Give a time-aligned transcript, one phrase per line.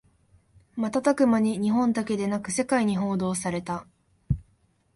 [0.77, 3.85] 瞬く間に日本だけでなく世界に報道された